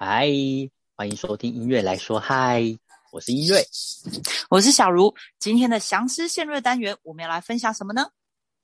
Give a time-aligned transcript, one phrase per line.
[0.00, 0.28] 嗨，
[0.94, 2.62] 欢迎收听音乐来说嗨，
[3.10, 3.60] 我是音乐，
[4.48, 5.12] 我是小茹。
[5.40, 8.08] 今天的详思现瑞单元，我们要来分享什么呢？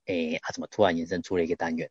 [0.06, 1.90] 哎，他怎么突然延伸出了一个单元？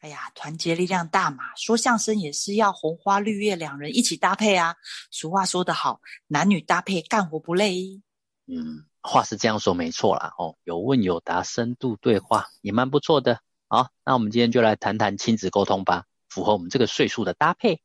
[0.00, 4.74] 哎呀，团结力量大嘛，说相声也是要红花绿叶两人一起搭配啊。
[5.12, 8.02] 俗话说得好，男女搭配干活不累。
[8.48, 13.40] 嗯，话是这样说没错啦，哦，有问有答，深度对话也蛮不错的。
[13.68, 17.80] 好，那我们今天就来谈谈亲子沟通吧，符合我们这个岁数的搭配。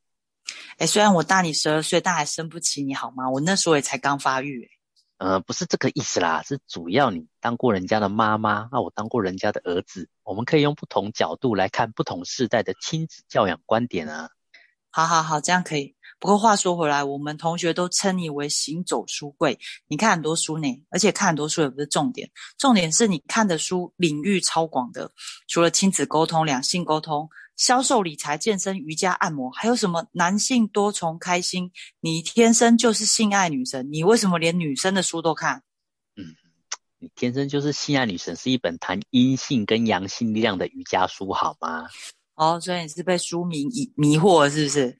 [0.77, 3.29] 哎，虽然我大你十二岁，但还生不起你好吗？
[3.29, 4.69] 我那时候也才刚发育。
[5.17, 14.29] 呃，不是这个意思啦，是主要你当过人家的妈妈，那我当过人家的儿子，我们可以用不同角度来看不同世代的亲子教养观点啊。
[14.89, 15.95] 好好好，这样可以。
[16.23, 19.59] 不过话说回来，我们同学都称你为行走书柜，
[19.89, 25.11] 你看很多书呢，而且看很多书也不是重点，重点是你看的书领域超广的，
[25.49, 27.29] 除了亲子沟通、两性沟通。
[27.57, 31.69] 销售、理财、健身、瑜伽、按摩，还有什么男性多重开心？
[31.99, 35.61] 你天生就是性爱女神，你为什么连女生的书都看？
[36.15, 36.33] 嗯，
[36.99, 41.85] 你天生就是性爱女神，是一本谈阴性跟阳性力量的瑜伽书，好吗？
[42.35, 44.97] 哦，所以你是被书名迷迷惑，是不是？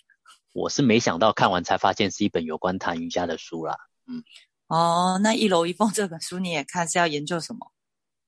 [0.54, 3.76] 我是没想到看完才发现是一本有关谈瑜伽的书啦。
[4.08, 4.24] 嗯，
[4.68, 7.72] 哦，那一楼一凤这本书你也看，是要研究什么？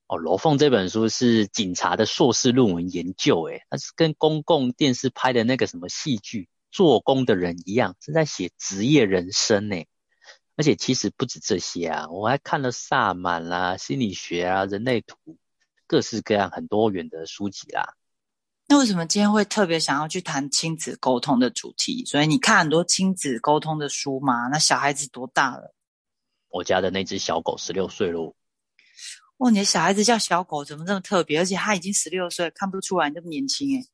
[0.07, 9.83] 哦，罗凤这本书是警察的硕士论文研究，诶，它是跟公共电视拍的那个什么戏剧《做工的人》一样，是在写职业人生呢。
[10.57, 15.37] 而且其实不止这些啊，我还看了萨满啦、心理学啊、人类图，
[15.85, 17.95] 各式各样很多元的书籍啦。
[18.67, 22.03] 那为什么今天会特别想要去谈亲子沟通的主题？
[22.05, 24.47] 所以你看很多亲子沟通的书吗？
[24.47, 25.75] 那小孩子多大了？
[26.49, 28.35] 我家的那只小狗十六岁喽。
[29.37, 31.39] 哦，你的小孩子叫小狗，怎么这么特别？
[31.39, 33.87] 而且他已经十六岁，看不出来那么年轻诶。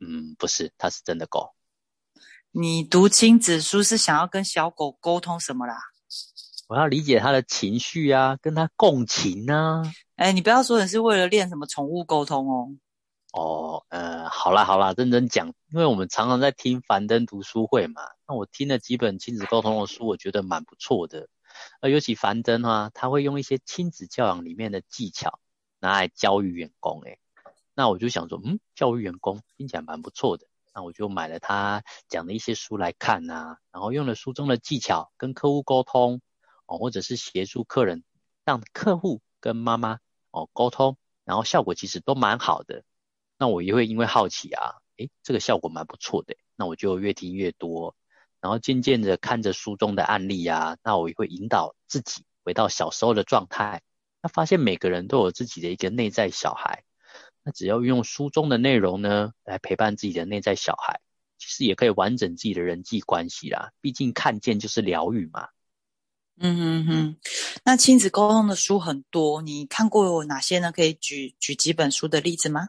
[0.00, 1.54] 嗯，不是，他是真的狗。
[2.52, 5.76] 你读亲子书是想要跟小狗沟通什么啦？
[6.68, 9.82] 我要理解他的情绪啊，跟他共情啊。
[10.16, 12.68] 哎，你不要说你是为了练什么宠物沟通哦。
[13.32, 21.28] 哦，呃，好啦好啦，认真讲，因为我们常常在听樊登读书会嘛，那我听了几本亲子沟通的书，我觉得蛮不错的。
[21.80, 25.40] 而尤其樊登啊，他会用一些亲子教养里面的技巧
[25.78, 27.02] 拿来教育员工。
[27.02, 27.18] 诶，
[27.74, 30.46] 那我就想说，嗯，教育员工听起来蛮不错的。
[30.74, 36.22] 那我就买了他讲的一些书来看啊，然后用了书中的技巧跟客户沟通
[36.66, 38.04] 哦，或者是协助客人
[38.44, 39.98] 让客户跟妈妈
[40.30, 42.84] 哦沟通，然后效果其实都蛮好的。
[43.38, 47.94] 那我也会因为好奇啊，诶，这个效果蛮不错的，那我就越听越多。
[48.40, 53.82] 然后渐渐的看着书中的案例啊，那我也会引导自己回到小时候的状态。
[54.22, 56.84] 那发现每个人都有自己的一个内在小孩，
[57.44, 61.00] 那只要用书中的内容呢，来陪伴自己的内在小孩，
[61.38, 63.70] 其实也可以完整自己的人际关系啦。
[63.80, 65.48] 毕竟看见就是疗愈嘛。
[66.40, 67.16] 嗯哼哼，
[67.64, 70.70] 那亲子沟通的书很多，你看过哪些呢？
[70.70, 72.68] 可以举举几本书的例子吗？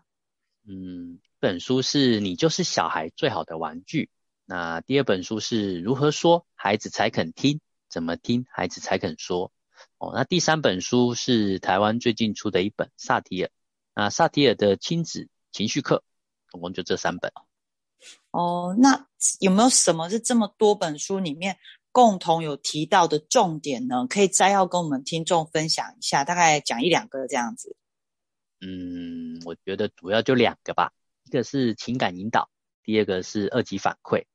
[0.67, 4.09] 嗯，本书是你就是小孩最好的玩具。
[4.45, 7.59] 那第二本书是如何说孩子才肯听，
[7.89, 9.51] 怎么听孩子才肯说。
[9.97, 13.49] 哦，那第三本书是台湾最近出的一本萨提尔，
[13.95, 16.03] 那萨提尔的亲子情绪课，
[16.51, 17.31] 总共就这三本。
[18.31, 19.07] 哦，那
[19.39, 21.57] 有没有什么是这么多本书里面
[21.91, 24.07] 共同有提到的重点呢？
[24.07, 27.75] 可以摘要跟我们听众分享一下，大概讲一两个这样子。
[28.61, 30.91] 嗯，我觉得主要就两个吧，
[31.23, 32.49] 一个是情感引导，
[32.83, 34.25] 第二个是二级反馈。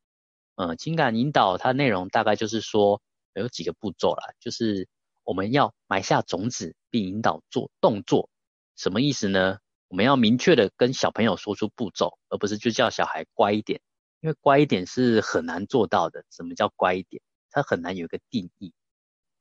[0.56, 3.02] 嗯，情感引导它内容大概就是说
[3.34, 4.88] 有几个步骤啦，就是
[5.24, 8.30] 我们要埋下种子并引导做动作，
[8.76, 9.58] 什么意思呢？
[9.88, 13.80] 我们要明确的跟小朋友说出步骤，而不是就叫小孩乖一点，
[14.20, 16.24] 因为乖一点是很难做到的。
[16.30, 17.22] 什么叫乖一点？
[17.50, 18.72] 它很难有一个定义。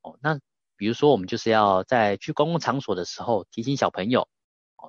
[0.02, 0.40] 哦，那
[0.76, 4.28] 比如说我们就是要在去公共场所的时候提醒小朋友，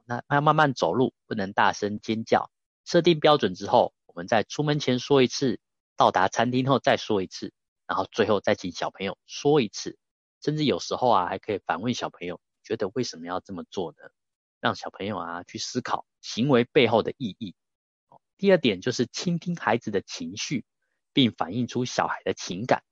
[0.06, 2.50] 那要慢慢走路，不能大声尖叫。
[2.84, 5.60] 设定标准之后，我们在出门前说一次。
[5.96, 7.52] 到达餐厅后再说一次，
[7.86, 9.96] 然后最后再请小朋友说一次，
[10.42, 13.98] 甚至有时候啊还可以反问小朋友，觉得为什么要这么做呢？
[14.58, 17.54] 让小朋友啊去思考行为背后的意义。
[18.36, 20.64] 第二点就是倾听孩子的情绪，
[21.12, 22.82] 并反映出小孩的情感。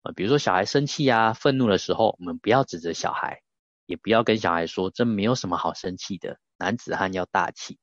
[0.00, 3.42] 啊，比如说小孩生气啊、愤怒的时候，我们不要指责小孩，
[3.88, 7.78] 也不要跟小孩说这没有什么好生气的，男子汉要大气，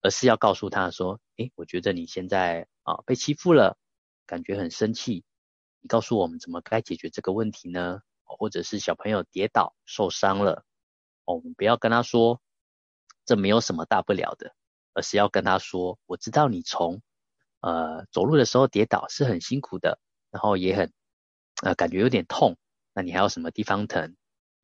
[0.00, 2.66] 而是要告诉他说，诶，我觉得你现在。
[2.86, 3.76] 啊，被欺负了，
[4.26, 5.24] 感觉很生气。
[5.80, 7.98] 你告诉我们怎么该解决这个问题呢？
[8.22, 10.62] 或者是小朋友跌倒受伤了，
[11.24, 12.40] 哦，我们不要跟他说
[13.24, 14.54] 这没有什么大不了的，
[14.94, 17.02] 而是要跟他说，我知道你从
[17.58, 19.98] 呃走路的时候跌倒是很辛苦的，
[20.30, 20.92] 然后也很
[21.64, 22.56] 呃感觉有点痛，
[22.94, 24.14] 那你还有什么地方疼？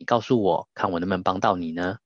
[0.02, 1.98] 你告诉我，看我能不能帮到你呢？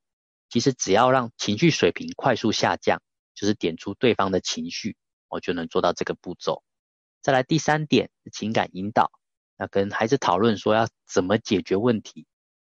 [0.51, 3.01] 其实只要让情绪水平快速下降，
[3.35, 4.99] 就是点出对方的情绪，
[5.29, 6.63] 我就能做到这个步骤。
[7.23, 9.11] 再来第三点情感引导，
[9.57, 12.27] 要跟孩子讨论说要怎么解决问题。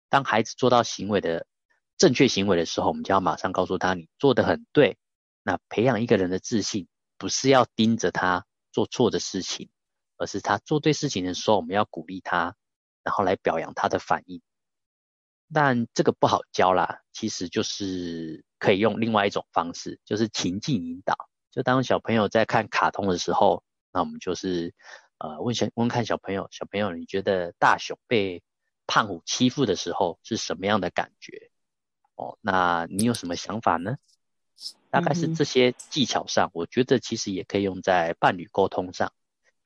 [0.09, 1.49] 当孩子做到行为的
[1.97, 4.99] 正确行为的时候，我们就要马上告诉他你做的很对。
[5.43, 6.87] 那培养一个人的自信，
[7.17, 9.69] 不是要盯着他做错的事情，
[10.17, 12.55] 而是他做对事情的时候，我们要鼓励他，
[13.03, 14.41] 然后来表扬他的反应。
[15.53, 21.29] 但这个不好教啦，其实就是可以用另外一种方式，就是情境引导。
[21.51, 24.75] 就当小朋友在看卡通的时候，那我们就是
[25.19, 28.43] 呃问小问看小朋友，小朋友你觉得大熊被
[28.87, 31.51] 胖虎欺负的时候是什么样的感觉？
[32.15, 33.97] 哦，那你有什么想法呢？
[34.91, 39.13] 大概是这些技巧上，我觉得其实也可以用在伴侣沟通上，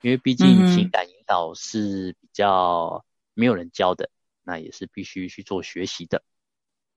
[0.02, 4.10] 因为毕竟情感引导是比较没有人教的。
[4.44, 6.22] 那也是必须去做学习的，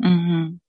[0.04, 0.62] 嗯嗯。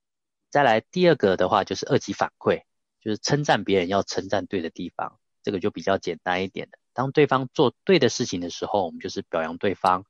[0.49, 2.63] 再来第二个的话就是二级反馈，
[3.01, 6.77] 就是称赞别人要称赞对的地方，这个就比较简单一点的。
[6.93, 10.05] 当对方做对的事情的时候，我们就是表扬对方，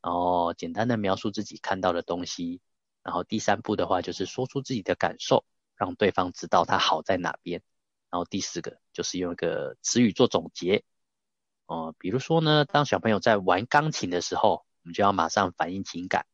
[0.00, 2.60] 然后简单的描述自己看到的东西，
[3.02, 5.44] 然后第三步的话就是说出自己的感受，
[5.74, 7.62] 让对方知道他好在哪边。
[8.10, 10.84] 然后第四个就是用一个词语做总结，
[11.66, 14.64] 哦，比如说呢，当小朋友在玩钢琴的时候。
[14.92, 16.26] 就要马上反映情感，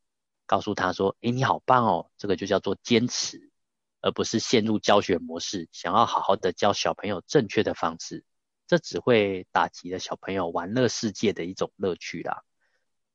[0.45, 3.51] 告诉他说：“诶，你好棒哦！”这个就叫做坚持，
[4.01, 8.23] 而不是陷入教学模式，想要好好的教小朋友正确的方式，
[8.67, 12.43] 这只会打击了小朋友玩乐世界的一种乐趣啦。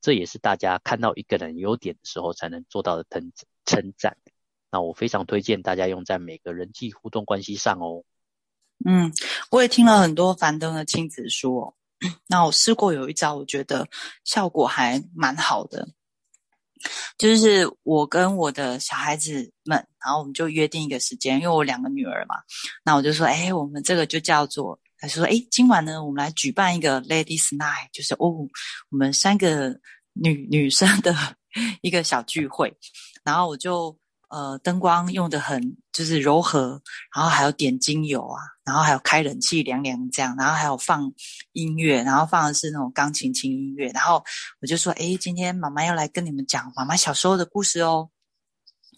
[0.00, 3.32] 这也是大家看到一个人优点的时候才能做到的称
[3.64, 4.16] 称赞。
[4.70, 8.02] 那我非常推荐大家用在每个人际互动关系上哦。
[8.84, 9.12] 嗯，
[9.50, 11.74] 我也听了很多樊登的亲子书哦。
[12.28, 13.88] 那我试过有一招，我觉得
[14.24, 15.88] 效果还蛮好的，
[17.16, 22.36] 就是我跟我的小孩子们，然后我们就约定一个时间，因为我两个女儿嘛，
[22.84, 28.48] 那我就说，哎，我们这个就叫做，他说，哎，今晚呢，我们来举办一个 Ladies Night，就是哦，
[28.90, 29.78] 我们三个
[30.12, 31.14] 女女生的
[31.82, 32.76] 一个小聚会，
[33.24, 33.96] 然后我就。
[34.32, 36.80] 呃，灯光用的很就是柔和，
[37.14, 41.12] 然后还有点精油啊，然后还有开冷气凉凉这样，然后还有放
[41.52, 44.24] 音乐，然后放的是那种钢琴轻音乐，然后
[44.62, 48.08] 我就说，诶，今天妈妈要来跟你们讲妈妈小时候的故事哦，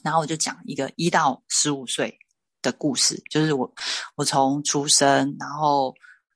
[0.04, 2.16] 然后我就讲一个一到十五岁
[2.62, 3.68] 的故事，就是我
[4.14, 5.92] 我从出生，然后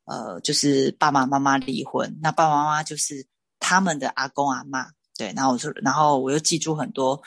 [0.06, 3.25] 呃，就是爸爸妈妈离婚，那爸爸妈妈就是
[3.61, 7.23] 他们的阿公阿妈，对，然后我说，然后我又记住很多。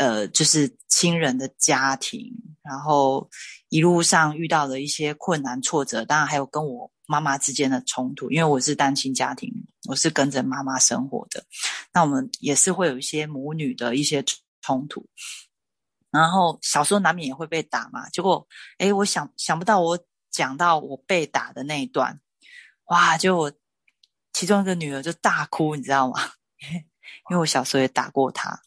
[0.00, 2.32] 呃，就是亲人的家庭，
[2.62, 3.28] 然后
[3.68, 9.52] 一路上遇到的一些困难挫折，当然还有跟我妈妈之间的冲突，因为我是单亲家庭，
[9.90, 11.44] 我是跟着妈妈生活的，
[11.92, 14.24] 那我们也是会有一些母女的一些
[14.62, 15.06] 冲突，
[16.10, 18.48] 然后小时候难免也会被打嘛，结果，
[18.78, 19.98] 诶我想想不到我
[20.30, 22.18] 讲到我被打的那一段，
[22.86, 23.52] 哇，就我
[24.32, 26.18] 其中一个女儿就大哭，你知道吗？
[27.28, 28.62] 因为我小时候也打过她。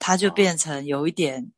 [0.00, 1.52] 他就变成有一点，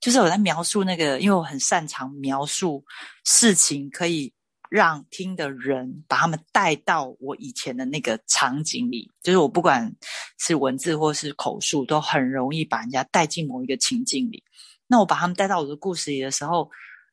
[0.00, 2.84] 就是我在描述那个，因为我很擅长描述
[3.24, 4.32] 事情，可以
[4.70, 9.12] 让听的人把他们带到我以前的那个场景里。
[9.22, 9.94] 就是我不管
[10.38, 14.42] 是文字或是口述，都很容易把人家带进某一个情境里。
[14.86, 16.70] 那我把他们带到我的故事里的时候，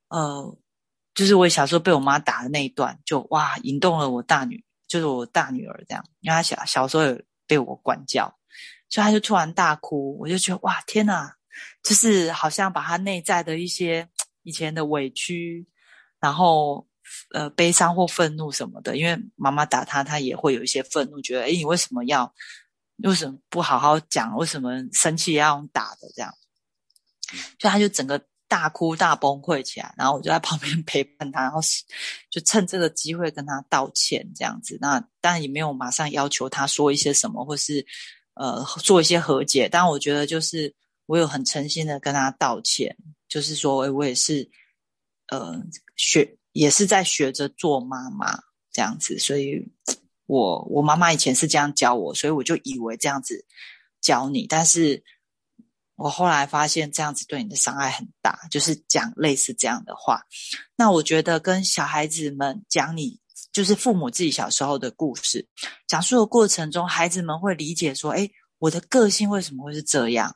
[0.07, 0.57] 呃，
[1.13, 8.38] 就是我小时候被我妈打的那一段，就哇，引动了我大女，就是我大女儿这样，因为她小小时候有被我管教。
[8.89, 11.35] 所以他就突然大哭，我就觉得哇天哪，
[11.83, 14.09] 就是好像把他内在的一些
[14.41, 15.67] 以前的委屈，
[16.19, 16.87] 然后
[17.33, 22.33] 呃悲伤或愤怒什么的，因为妈妈打他，他也会有一些愤怒，觉得哎你为什么要
[23.03, 26.33] 为什么不好好讲，为什么生气要用打的这样，
[27.59, 31.59] 所以他就整个大哭大崩溃起来，然后我就在旁边 陪伴他，然后
[32.31, 37.85] 就趁这个机会跟他道歉这样子，那当然也没有马上要求他说一些什么或是。
[38.39, 40.73] 呃，做一些和解，但我觉得就是
[41.07, 42.95] 我有很诚心的跟他道歉，
[43.27, 44.49] 就是说我也是，
[45.27, 45.61] 呃，
[45.97, 48.39] 学也是在学着做妈妈
[48.71, 49.69] 这样子，所以
[50.25, 53.43] 我我妈妈以前是这样教我，所以我就以为这样子
[53.99, 55.03] 教你，但是
[55.97, 60.21] 我后来发现这样子对你的伤害很大，就是讲类似这样的话，
[60.77, 63.19] 那我觉得跟小孩子们讲你。
[63.51, 65.47] 就是父母自己小时候的故事，
[65.87, 70.35] 讲述的过程中，孩子们会理解说：“哎，我的个性为什么会是这样？”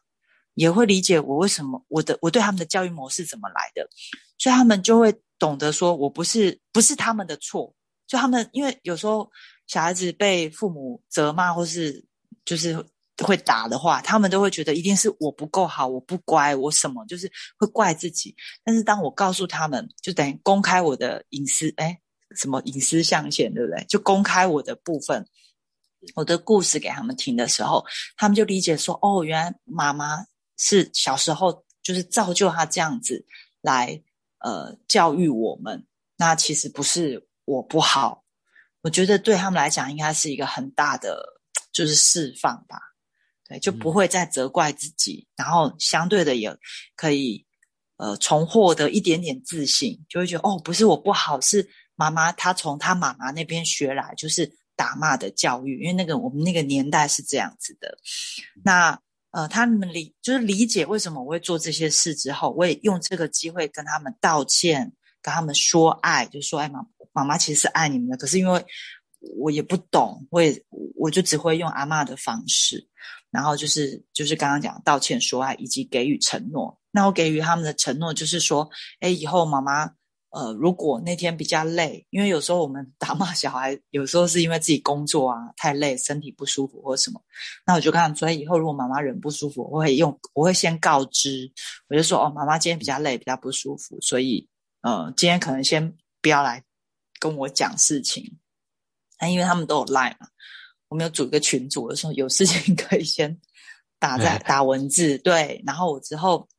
[0.56, 3.90] 也会理解我为什么我的我对他们的教育模式怎么来的，
[4.38, 7.74] 所以他们就会懂得说：“我不是不是他们的错，
[8.06, 9.28] 就他们因为有时候
[9.66, 12.06] 小孩子被父母责骂或是
[12.46, 12.86] 就是
[13.24, 17.28] 会打的话，他们都会觉得一定是我不够好，我不乖，我什么就是
[17.58, 18.36] 会怪自己。
[18.64, 22.00] 但是当我告诉他们，就等于公开我的隐私，哎，
[22.36, 23.84] 什么隐私象限，对不对？
[23.86, 25.28] 就公开我的部分。
[26.16, 27.86] 我的故事给他们听的时候，
[28.18, 30.26] 他们就理解说：“哦，原来妈妈
[30.58, 33.26] 是小时候就是造就他这样子
[33.62, 34.04] 来
[34.40, 35.88] 呃教育我们。
[36.18, 38.26] 那其实不是我不好，
[38.82, 41.40] 我觉得对他们来讲应该是一个很大的
[41.72, 42.78] 就是释放吧。
[43.48, 46.54] 对，就不会再责怪自己，然后相对的也
[46.98, 47.46] 可以
[47.96, 57.96] 呃重获得一点点自信，就会觉得哦，不是我不好，是妈妈她从她妈妈那边学来，就是。”打骂的教育，因为那个我们那个年代是这样子的。
[58.64, 68.18] 那呃，他们理就是理解为什么我会做这些事之后，我也用这个机会跟他们道歉，跟他们说爱，就说哎妈妈妈其实是爱你们的。
[68.18, 68.66] 可是因为
[69.38, 70.60] 我也不懂，我也
[70.96, 72.84] 我就只会用阿妈的方式，
[73.30, 76.76] 然后就是就是刚刚讲道歉说爱以及给予承诺。
[76.90, 78.68] 那我给予他们的承诺就是说，
[79.02, 79.94] 哎，以后妈妈。
[80.34, 87.22] 呃，如果那天比较累，因为有时候我们打骂小孩，有时候是因为自己工作啊太累，身体不舒服或什么，
[87.68, 91.52] 那我就看，所以以后如果妈妈人不舒服，我会用，我会先告知，
[91.88, 94.50] 我就说哦，妈妈今天比较累，比较不舒服，所以
[94.82, 96.64] 呃，今天可能先不要来
[97.20, 98.40] 跟我讲事情。
[99.22, 100.28] 那因为他们都有 line 嘛，
[100.88, 103.40] 我们有组一个群组的时候，有事情 可以先
[104.00, 106.50] 打在打文字，对，然后我之后。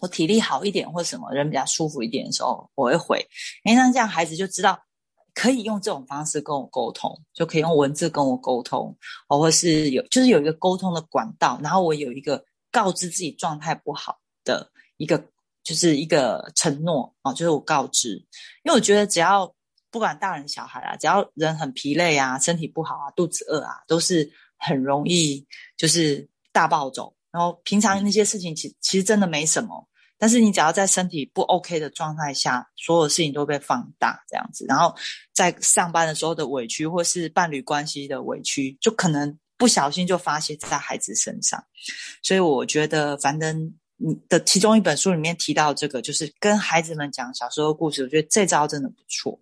[0.00, 3.18] 我体力好一点或什么人比较舒服一点的时候，我会回。
[3.64, 4.78] 哎，那这样孩子就知道
[5.34, 8.96] 可以用这种方式跟我沟通，就可以用文字跟我沟通，
[9.28, 11.58] 或者是有就是有一个沟通的管道。
[11.62, 15.22] 然后我有一个告知自己状态不好的一个
[15.64, 18.16] 就是一个承诺哦，就是我告知，
[18.64, 19.52] 因为我觉得只要
[19.90, 27.14] 不管大人小孩啊，只要人很疲累啊，身体不好啊，肚子饿啊，都是很容易就是大暴走。
[27.38, 29.86] 然后平常那些事情，其其实真的没什么。
[30.18, 34.66] 但是你只要在身体不 OK 的状态下，所有事情都被放大这样子。
[34.66, 34.92] 然后
[35.32, 41.62] 在上班的时候的委屈，或是伴侣关系的委屈，就可能不小心就发泄在孩子身上。
[42.24, 49.38] 所以我觉得，反正你的其中一本书里面提到这个，就是跟孩子们讲小时候故事，我觉得这招真的不错。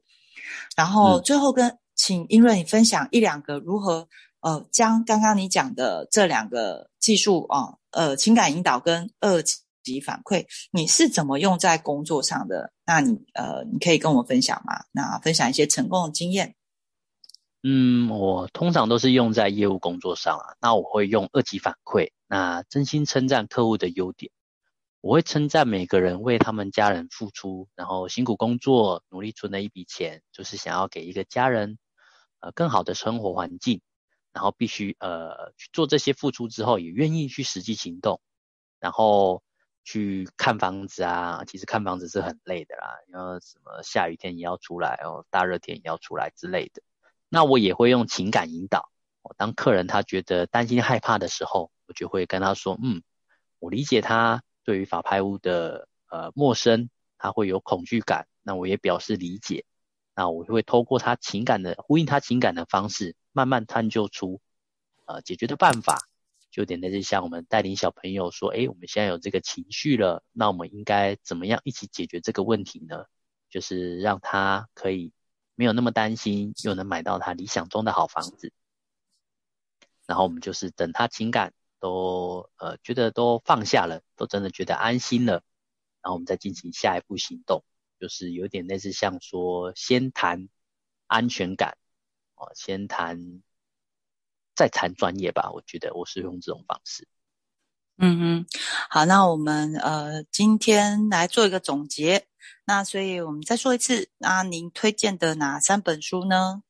[0.77, 4.07] 然后最后跟请英瑞你分享一两个如何。
[4.41, 9.43] 呃，将刚刚你讲的这两个技术啊，呃，呃情感引导跟二
[9.83, 12.73] 级反馈，你是怎么用在工作上的？
[12.85, 14.85] 那你呃，你可以跟我分享吗？
[14.93, 16.55] 那分享一些成功的经验。
[17.63, 20.55] 嗯，我通常都是用在业务工作上啊。
[20.61, 24.31] 那我会用二级反馈，那真心称赞客户的优点。
[25.01, 31.79] 我会称赞每个人为他们家人付出，然后辛苦工作，努力存了一笔钱，就是想要给一个家人
[32.41, 33.81] 呃更好的生活环境。
[34.37, 38.21] 然后必须呃去做这些付出之后，也愿意去实际行动，
[38.79, 39.43] 然后
[39.83, 41.43] 去看房子啊。
[41.47, 46.83] 其实看房子是很累的啦，然后什么下雨天也要出来哦，大热天也要出来之类的。
[47.31, 48.91] 那我也会用情感引导。
[49.39, 53.03] 当客人他觉得担心害怕的时候，我就会跟他说：嗯，
[53.59, 58.29] 我理解他对于法拍屋的呃陌生，他会有恐惧感。
[58.43, 59.65] 那我也表示理解。
[60.17, 63.15] 那我会透过他情感的呼应他情感的方式。
[63.31, 64.41] 慢慢探究出，
[65.05, 66.09] 呃，解决的办法，
[66.51, 73.05] 就有点类似像我们带领小朋友说，哎，我们现在有这个情绪了，那我们应该怎么样一起解决这个问题呢？
[73.51, 75.13] 就是让他可以
[75.55, 78.51] 没有那么担心，又能买到他理想中的好房子。
[80.07, 85.43] 然后我们就是等他情感都呃觉得都放下了，都真的觉得安心了，
[86.01, 87.63] 然后我们再进行下一步行动，
[87.99, 90.49] 就是有点类似像说先谈
[91.07, 91.77] 安全感。
[92.39, 93.43] 哦，先谈，
[94.55, 95.51] 再谈专业吧。
[95.53, 97.09] 我觉得我是用这种方式。
[97.97, 98.47] 嗯嗯，
[98.91, 102.27] 好，那我们呃今天来做一个总结。
[102.67, 106.63] 那所以我们再说一次，那您推荐的哪三本书呢？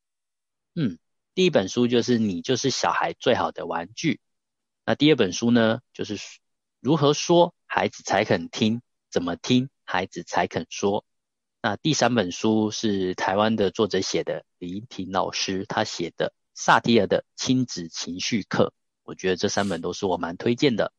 [0.76, 0.98] 嗯，
[1.34, 4.20] 第一本书就是你就是小孩最好的玩具。
[4.84, 6.16] 那第二本书呢，就是
[6.78, 11.04] 如何说孩子才肯听，怎么听孩子才肯说。
[11.66, 20.92] 那第三本书是台湾的作者写的，李英婷老师他写的萨提尔的亲子情绪课，我觉得这三本都是我蛮推荐的。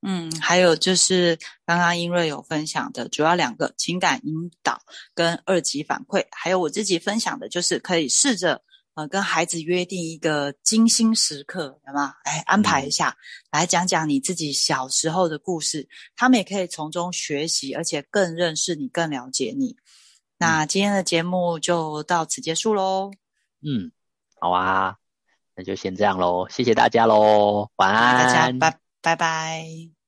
[0.00, 4.80] 嗯，还有就是刚刚英瑞有分享的，主要两个情感引导
[5.12, 8.62] 跟二级反馈，还有我自己分享的就是可以试着。
[8.94, 12.14] 呃，跟孩子约定一个精心时刻，好吗？
[12.22, 13.16] 哎，安排一下，
[13.50, 19.76] 来讲讲你自己小时候的故事，他们也可以从中学习，而且更认识你，更了解你。
[20.38, 23.10] 那今天的节目就到此结束喽。
[23.62, 23.90] 嗯，
[24.40, 24.96] 好啊，
[25.56, 30.03] 那就先这样喽，谢谢大家喽，晚安，大家拜拜拜。